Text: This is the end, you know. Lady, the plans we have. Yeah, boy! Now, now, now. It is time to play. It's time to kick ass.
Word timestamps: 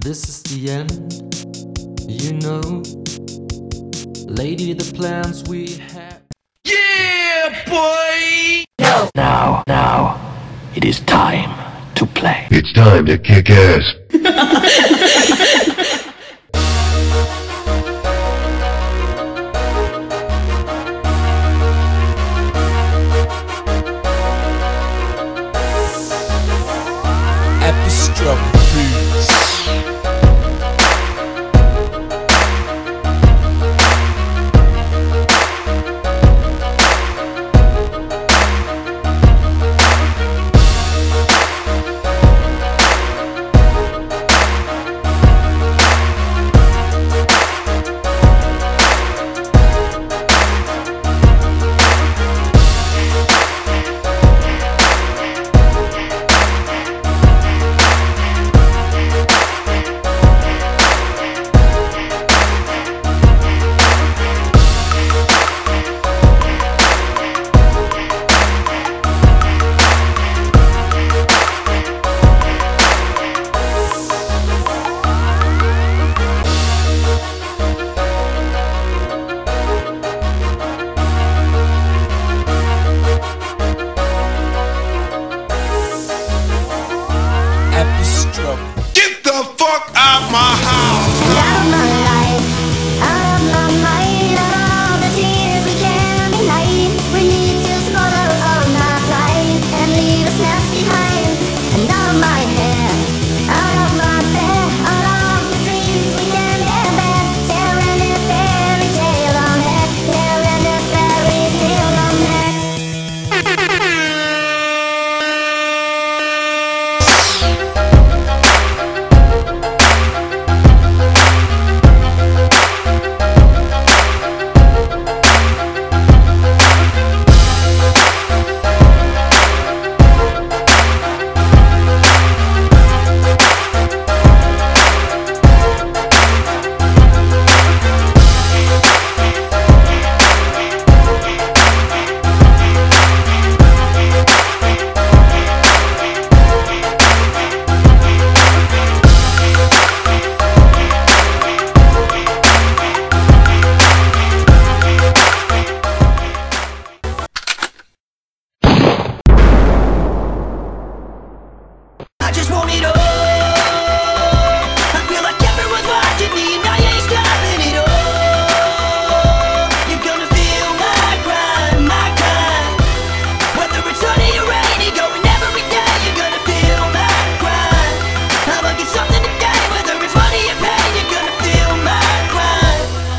This 0.00 0.26
is 0.26 0.42
the 0.44 0.70
end, 0.70 0.90
you 2.08 2.32
know. 2.32 2.82
Lady, 4.26 4.72
the 4.72 4.90
plans 4.94 5.44
we 5.46 5.74
have. 5.92 6.22
Yeah, 6.64 7.64
boy! 7.66 8.64
Now, 8.78 9.10
now, 9.14 9.62
now. 9.66 10.18
It 10.74 10.86
is 10.86 11.00
time 11.00 11.50
to 11.96 12.06
play. 12.06 12.48
It's 12.50 12.72
time 12.72 13.04
to 13.04 13.18
kick 13.18 13.50
ass. 13.50 13.94